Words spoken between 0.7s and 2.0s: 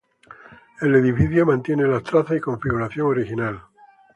El edificio mantiene